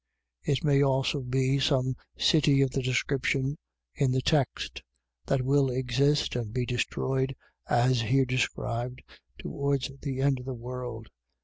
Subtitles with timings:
[0.41, 3.59] It may also be some city of the description
[3.93, 4.81] in the text,
[5.27, 7.35] that will exist, and be destroyed,
[7.69, 9.03] as here described,
[9.37, 11.09] towards the end of the world.